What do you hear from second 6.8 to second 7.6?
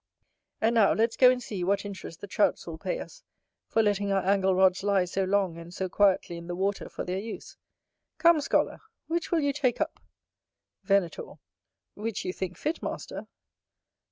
for their use.